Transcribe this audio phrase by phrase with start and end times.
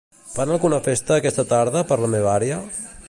[0.37, 2.59] Fan alguna festa aquesta tarda per la meva àrea?